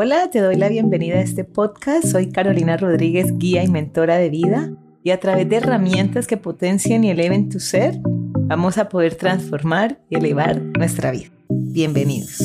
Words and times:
Hola, 0.00 0.30
te 0.30 0.38
doy 0.38 0.54
la 0.54 0.68
bienvenida 0.68 1.16
a 1.16 1.22
este 1.22 1.42
podcast. 1.42 2.06
Soy 2.06 2.30
Carolina 2.30 2.76
Rodríguez, 2.76 3.36
guía 3.36 3.64
y 3.64 3.68
mentora 3.68 4.16
de 4.16 4.30
vida. 4.30 4.70
Y 5.02 5.10
a 5.10 5.18
través 5.18 5.48
de 5.48 5.56
herramientas 5.56 6.28
que 6.28 6.36
potencien 6.36 7.02
y 7.02 7.10
eleven 7.10 7.48
tu 7.48 7.58
ser, 7.58 7.96
vamos 8.04 8.78
a 8.78 8.88
poder 8.88 9.16
transformar 9.16 10.00
y 10.08 10.14
elevar 10.14 10.62
nuestra 10.62 11.10
vida. 11.10 11.30
Bienvenidos. 11.48 12.38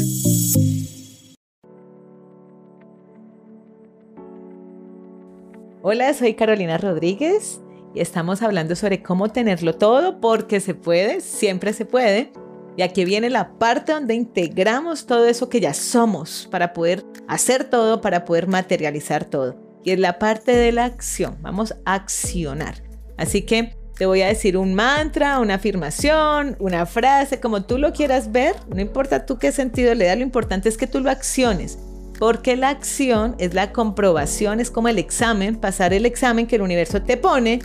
Hola, 5.83 6.11
soy 6.15 6.33
Carolina 6.33 6.79
Rodríguez 6.79 7.61
y 7.93 7.99
estamos 7.99 8.41
hablando 8.41 8.75
sobre 8.75 9.03
cómo 9.03 9.29
tenerlo 9.29 9.75
todo 9.75 10.19
porque 10.19 10.59
se 10.59 10.73
puede, 10.73 11.21
siempre 11.21 11.73
se 11.73 11.85
puede 11.85 12.31
y 12.75 12.81
aquí 12.81 13.05
viene 13.05 13.29
la 13.29 13.57
parte 13.59 13.91
donde 13.91 14.15
integramos 14.15 15.05
todo 15.05 15.27
eso 15.27 15.49
que 15.49 15.59
ya 15.59 15.73
somos 15.73 16.47
para 16.49 16.73
poder 16.73 17.03
hacer 17.27 17.65
todo, 17.65 18.01
para 18.01 18.25
poder 18.25 18.47
materializar 18.47 19.25
todo. 19.25 19.55
Y 19.83 19.91
es 19.91 19.99
la 19.99 20.17
parte 20.17 20.53
de 20.55 20.71
la 20.71 20.85
acción. 20.85 21.37
Vamos 21.41 21.75
a 21.85 21.95
accionar. 21.95 22.83
Así 23.17 23.43
que 23.43 23.75
te 23.95 24.07
voy 24.07 24.21
a 24.21 24.27
decir 24.27 24.57
un 24.57 24.73
mantra, 24.73 25.39
una 25.39 25.55
afirmación, 25.55 26.55
una 26.59 26.85
frase, 26.85 27.39
como 27.39 27.63
tú 27.63 27.77
lo 27.77 27.93
quieras 27.93 28.31
ver. 28.31 28.55
No 28.73 28.81
importa 28.81 29.25
tú 29.25 29.37
qué 29.37 29.51
sentido 29.51 29.93
le 29.93 30.05
da, 30.05 30.15
lo 30.15 30.23
importante 30.23 30.67
es 30.67 30.77
que 30.77 30.87
tú 30.87 30.99
lo 30.99 31.11
acciones. 31.11 31.77
Porque 32.17 32.55
la 32.55 32.69
acción 32.69 33.35
es 33.37 33.53
la 33.53 33.71
comprobación, 33.71 34.59
es 34.59 34.71
como 34.71 34.87
el 34.87 34.97
examen, 34.97 35.57
pasar 35.57 35.93
el 35.93 36.05
examen 36.05 36.47
que 36.47 36.55
el 36.55 36.61
universo 36.61 37.03
te 37.03 37.17
pone, 37.17 37.61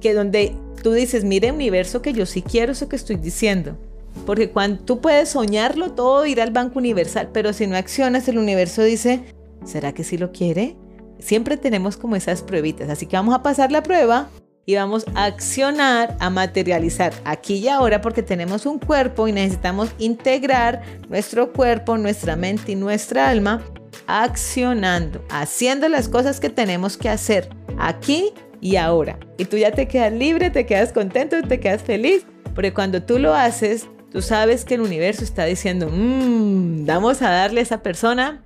que 0.00 0.14
donde 0.14 0.54
tú 0.82 0.92
dices, 0.92 1.24
mire 1.24 1.50
universo 1.50 2.02
que 2.02 2.12
yo 2.12 2.26
sí 2.26 2.42
quiero 2.42 2.72
eso 2.72 2.88
que 2.88 2.96
estoy 2.96 3.16
diciendo. 3.16 3.78
Porque 4.26 4.50
cuando 4.50 4.82
tú 4.84 5.00
puedes 5.00 5.30
soñarlo 5.30 5.92
todo, 5.92 6.24
ir 6.26 6.40
al 6.40 6.50
Banco 6.50 6.78
Universal, 6.78 7.30
pero 7.32 7.52
si 7.52 7.66
no 7.66 7.76
accionas, 7.76 8.28
el 8.28 8.38
universo 8.38 8.82
dice, 8.82 9.24
¿será 9.64 9.92
que 9.92 10.04
sí 10.04 10.18
lo 10.18 10.32
quiere? 10.32 10.76
Siempre 11.18 11.56
tenemos 11.56 11.96
como 11.96 12.16
esas 12.16 12.42
pruebitas, 12.42 12.88
así 12.88 13.06
que 13.06 13.16
vamos 13.16 13.34
a 13.34 13.42
pasar 13.42 13.70
la 13.70 13.82
prueba 13.82 14.28
y 14.66 14.74
vamos 14.76 15.04
a 15.14 15.24
accionar, 15.24 16.16
a 16.20 16.30
materializar 16.30 17.12
aquí 17.24 17.56
y 17.56 17.68
ahora 17.68 18.00
porque 18.00 18.22
tenemos 18.22 18.66
un 18.66 18.78
cuerpo 18.78 19.28
y 19.28 19.32
necesitamos 19.32 19.90
integrar 19.98 20.82
nuestro 21.08 21.52
cuerpo, 21.52 21.98
nuestra 21.98 22.36
mente 22.36 22.72
y 22.72 22.76
nuestra 22.76 23.28
alma 23.28 23.62
accionando, 24.06 25.24
haciendo 25.30 25.88
las 25.88 26.08
cosas 26.08 26.40
que 26.40 26.50
tenemos 26.50 26.96
que 26.96 27.08
hacer 27.08 27.48
aquí 27.78 28.32
y 28.60 28.76
ahora. 28.76 29.18
Y 29.36 29.44
tú 29.44 29.56
ya 29.56 29.70
te 29.70 29.86
quedas 29.86 30.12
libre, 30.12 30.50
te 30.50 30.66
quedas 30.66 30.92
contento, 30.92 31.40
te 31.42 31.60
quedas 31.60 31.82
feliz, 31.82 32.26
porque 32.54 32.72
cuando 32.72 33.02
tú 33.02 33.18
lo 33.18 33.34
haces, 33.34 33.86
Tú 34.14 34.22
sabes 34.22 34.64
que 34.64 34.74
el 34.74 34.80
universo 34.80 35.24
está 35.24 35.44
diciendo, 35.44 35.90
mmm, 35.90 36.86
vamos 36.86 37.20
a 37.20 37.30
darle 37.30 37.58
a 37.58 37.62
esa 37.64 37.82
persona 37.82 38.44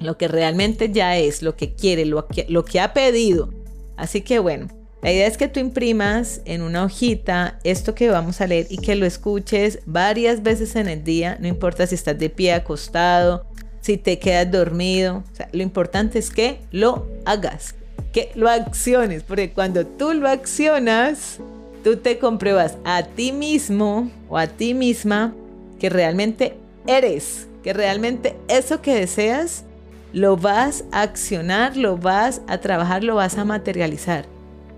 lo 0.00 0.16
que 0.16 0.26
realmente 0.26 0.90
ya 0.90 1.18
es, 1.18 1.42
lo 1.42 1.54
que 1.54 1.74
quiere, 1.74 2.06
lo 2.06 2.26
que, 2.26 2.80
ha 2.80 2.94
pedido. 2.94 3.50
Así 3.98 4.22
que 4.22 4.38
bueno, 4.38 4.68
la 5.02 5.12
idea 5.12 5.26
es 5.26 5.36
que 5.36 5.48
tú 5.48 5.60
imprimas 5.60 6.40
en 6.46 6.62
una 6.62 6.82
hojita 6.82 7.58
esto 7.62 7.94
que 7.94 8.08
vamos 8.08 8.40
a 8.40 8.46
leer 8.46 8.68
y 8.70 8.78
que 8.78 8.96
lo 8.96 9.04
escuches 9.04 9.80
varias 9.84 10.42
veces 10.42 10.76
en 10.76 10.88
el 10.88 11.04
día, 11.04 11.36
no 11.38 11.46
importa 11.46 11.86
si 11.86 11.94
estás 11.94 12.18
de 12.18 12.30
pie 12.30 12.54
acostado, 12.54 13.44
si 13.82 13.98
te 13.98 14.18
quedas 14.18 14.50
dormido, 14.50 15.24
lo 15.52 15.62
importante 15.62 16.20
es 16.20 16.30
que 16.30 16.60
lo 16.70 17.06
hagas, 17.26 17.74
que 18.14 18.30
lo 18.34 18.48
acciones, 18.48 19.24
porque 19.24 19.52
cuando 19.52 19.86
tú 19.86 20.14
lo 20.14 20.26
accionas, 20.26 21.38
tú 21.82 21.96
te 21.96 22.18
compruebas 22.18 22.78
a 22.84 23.02
ti 23.02 23.32
mismo 23.32 24.10
o 24.28 24.38
a 24.38 24.46
ti 24.46 24.74
misma 24.74 25.34
que 25.78 25.90
realmente 25.90 26.56
eres, 26.86 27.48
que 27.62 27.72
realmente 27.72 28.36
eso 28.48 28.80
que 28.80 28.94
deseas 28.94 29.64
lo 30.12 30.36
vas 30.36 30.84
a 30.92 31.02
accionar, 31.02 31.76
lo 31.76 31.96
vas 31.96 32.42
a 32.46 32.58
trabajar, 32.58 33.02
lo 33.02 33.14
vas 33.16 33.38
a 33.38 33.44
materializar. 33.44 34.26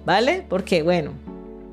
¿Vale? 0.04 0.44
Porque 0.48 0.82
bueno, 0.82 1.12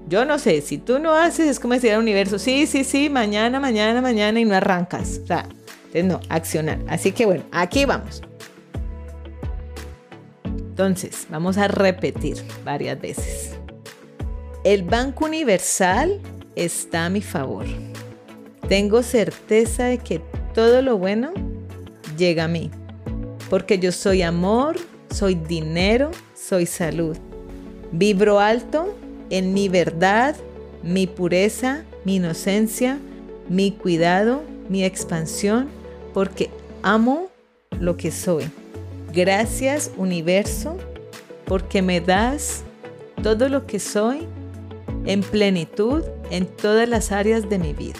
yo 0.08 0.25
no 0.25 0.40
sé, 0.40 0.62
si 0.62 0.78
tú 0.78 1.00
no 1.00 1.14
haces, 1.14 1.48
es 1.48 1.59
como 1.59 1.74
decir 1.74 1.92
al 1.92 2.00
universo, 2.00 2.40
sí, 2.40 2.66
sí, 2.66 2.84
sí, 2.84 3.09
mañana, 3.09 3.59
mañana, 3.59 4.02
mañana 4.02 4.40
y 4.40 4.46
no 4.46 4.56
arrancas. 4.56 5.19
O 5.24 5.28
sea, 5.28 5.48
no, 6.03 6.19
accionar. 6.30 6.80
Así 6.88 7.12
que 7.12 7.25
bueno, 7.25 7.44
aquí 7.52 7.86
vamos. 7.86 8.22
Entonces, 10.46 11.28
vamos 11.30 11.58
a 11.58 11.68
repetir 11.68 12.38
varias 12.63 13.00
veces. 13.00 13.61
El 14.64 14.84
Banco 14.84 15.26
Universal 15.26 16.20
está 16.56 17.08
a 17.08 17.10
mi 17.10 17.22
favor. 17.22 17.66
Tengo 18.70 19.02
certeza 19.02 19.86
de 19.86 19.98
que 19.98 20.22
todo 20.54 20.84
lo 20.84 21.00
bueno 21.00 21.32
llega 22.16 22.44
a 22.44 22.48
mí, 22.48 22.70
porque 23.50 23.80
yo 23.80 23.92
soy 23.92 24.22
amor, 24.22 24.78
soy 25.10 25.34
dinero, 25.34 26.12
soy 26.36 26.68
salud. 26.68 27.18
Vibro 27.92 28.40
alto 28.40 28.96
en 29.32 29.52
mi 29.56 29.68
verdad, 29.68 30.36
mi 30.84 31.08
pureza, 31.08 31.84
mi 32.06 32.18
inocencia, 32.18 33.00
mi 33.50 33.72
cuidado, 33.72 34.44
mi 34.70 34.84
expansión, 34.84 35.70
porque 36.14 36.52
amo 36.84 37.30
lo 37.80 37.98
que 37.98 38.12
soy. 38.12 38.44
Gracias 39.12 39.90
universo, 39.98 40.78
porque 41.46 41.82
me 41.82 42.00
das 42.00 42.62
todo 43.24 43.50
lo 43.50 43.66
que 43.66 43.80
soy 43.80 44.28
en 45.06 45.22
plenitud 45.22 46.03
en 46.29 46.45
todas 46.45 46.88
las 46.88 47.12
áreas 47.12 47.50
de 47.50 47.59
mi 47.59 47.73
vida. 47.73 48.00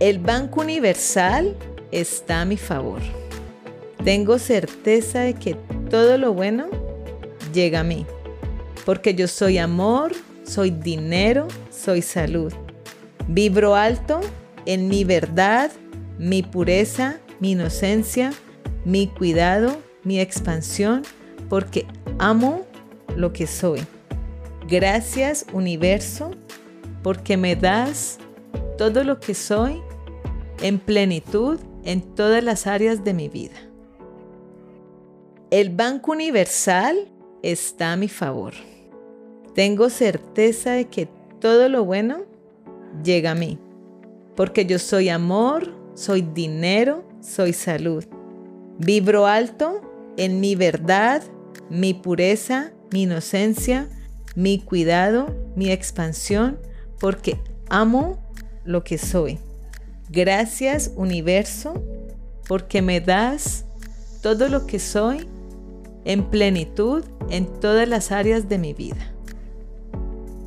El 0.00 0.18
Banco 0.18 0.60
Universal 0.60 1.56
está 1.90 2.40
a 2.40 2.44
mi 2.44 2.56
favor. 2.56 3.00
Tengo 4.04 4.38
certeza 4.38 5.20
de 5.20 5.34
que 5.34 5.54
todo 5.90 6.18
lo 6.18 6.32
bueno 6.32 6.66
llega 7.52 7.80
a 7.80 7.84
mí, 7.84 8.04
porque 8.84 9.14
yo 9.14 9.28
soy 9.28 9.58
amor, 9.58 10.12
soy 10.44 10.70
dinero, 10.70 11.46
soy 11.70 12.02
salud. 12.02 12.52
Vibro 13.28 13.76
alto 13.76 14.20
en 14.66 14.88
mi 14.88 15.04
verdad, 15.04 15.70
mi 16.18 16.42
pureza, 16.42 17.20
mi 17.38 17.52
inocencia, 17.52 18.32
mi 18.84 19.06
cuidado, 19.06 19.76
mi 20.02 20.18
expansión, 20.18 21.02
porque 21.48 21.86
amo 22.18 22.66
lo 23.16 23.32
que 23.32 23.46
soy. 23.46 23.80
Gracias 24.68 25.46
universo 25.52 26.30
porque 27.02 27.36
me 27.36 27.56
das 27.56 28.18
todo 28.78 29.04
lo 29.04 29.18
que 29.20 29.34
soy 29.34 29.82
en 30.62 30.78
plenitud 30.78 31.58
en 31.84 32.00
todas 32.00 32.42
las 32.44 32.66
áreas 32.66 33.04
de 33.04 33.14
mi 33.14 33.28
vida. 33.28 33.56
El 35.50 35.70
Banco 35.70 36.12
Universal 36.12 37.08
está 37.42 37.92
a 37.92 37.96
mi 37.96 38.08
favor. 38.08 38.54
Tengo 39.54 39.90
certeza 39.90 40.72
de 40.72 40.86
que 40.86 41.08
todo 41.40 41.68
lo 41.68 41.84
bueno 41.84 42.22
llega 43.04 43.32
a 43.32 43.34
mí, 43.34 43.58
porque 44.36 44.64
yo 44.64 44.78
soy 44.78 45.08
amor, 45.08 45.74
soy 45.94 46.22
dinero, 46.22 47.04
soy 47.20 47.52
salud. 47.52 48.04
Vibro 48.78 49.26
alto 49.26 49.82
en 50.16 50.40
mi 50.40 50.54
verdad, 50.54 51.22
mi 51.68 51.92
pureza, 51.92 52.72
mi 52.90 53.02
inocencia, 53.02 53.88
mi 54.34 54.58
cuidado, 54.58 55.34
mi 55.56 55.70
expansión, 55.70 56.58
porque 56.98 57.38
amo 57.68 58.18
lo 58.64 58.84
que 58.84 58.98
soy. 58.98 59.38
Gracias 60.10 60.92
universo, 60.96 61.82
porque 62.46 62.82
me 62.82 63.00
das 63.00 63.64
todo 64.22 64.48
lo 64.48 64.66
que 64.66 64.78
soy 64.78 65.26
en 66.04 66.24
plenitud 66.24 67.04
en 67.30 67.46
todas 67.60 67.88
las 67.88 68.12
áreas 68.12 68.48
de 68.48 68.58
mi 68.58 68.74
vida. 68.74 69.12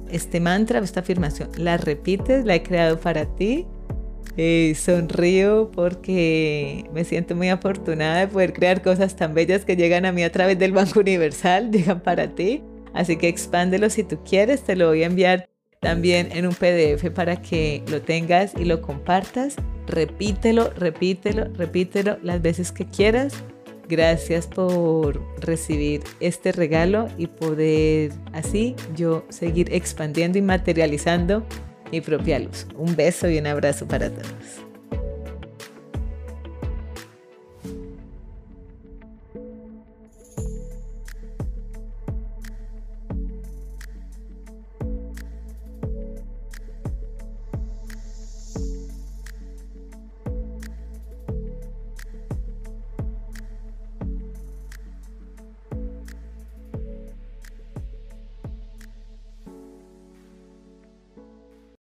Este 0.09 0.39
mantra, 0.39 0.79
esta 0.79 0.99
afirmación, 0.99 1.49
la 1.57 1.77
repites, 1.77 2.45
la 2.45 2.55
he 2.55 2.63
creado 2.63 2.99
para 2.99 3.25
ti. 3.25 3.65
Eh, 4.37 4.75
sonrío 4.75 5.71
porque 5.73 6.89
me 6.93 7.05
siento 7.05 7.35
muy 7.35 7.47
afortunada 7.47 8.19
de 8.19 8.27
poder 8.27 8.51
crear 8.51 8.81
cosas 8.81 9.15
tan 9.15 9.33
bellas 9.33 9.63
que 9.63 9.77
llegan 9.77 10.05
a 10.05 10.11
mí 10.11 10.23
a 10.23 10.31
través 10.31 10.59
del 10.59 10.73
Banco 10.73 10.99
Universal, 10.99 11.71
llegan 11.71 12.01
para 12.01 12.27
ti. 12.27 12.61
Así 12.95 13.17
que 13.17 13.27
expándelo 13.27 13.89
si 13.89 14.03
tú 14.03 14.19
quieres, 14.23 14.63
te 14.63 14.75
lo 14.75 14.87
voy 14.87 15.03
a 15.03 15.07
enviar 15.07 15.49
también 15.81 16.29
en 16.31 16.47
un 16.47 16.55
PDF 16.55 17.11
para 17.13 17.41
que 17.41 17.83
lo 17.91 18.01
tengas 18.01 18.53
y 18.57 18.65
lo 18.65 18.81
compartas. 18.81 19.57
Repítelo, 19.85 20.71
repítelo, 20.71 21.45
repítelo 21.53 22.17
las 22.23 22.41
veces 22.41 22.71
que 22.71 22.85
quieras. 22.85 23.33
Gracias 23.87 24.47
por 24.47 25.21
recibir 25.41 26.01
este 26.19 26.53
regalo 26.53 27.07
y 27.17 27.27
poder 27.27 28.13
así 28.33 28.75
yo 28.95 29.25
seguir 29.29 29.71
expandiendo 29.71 30.39
y 30.39 30.41
materializando 30.41 31.45
mi 31.91 32.01
propia 32.01 32.39
luz. 32.39 32.65
Un 32.75 32.95
beso 32.95 33.29
y 33.29 33.37
un 33.37 33.45
abrazo 33.45 33.87
para 33.87 34.09
todos. 34.09 34.65